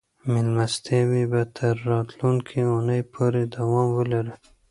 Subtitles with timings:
[0.31, 4.33] مېلمستیاوې به تر راتلونکې اونۍ پورې دوام ولري.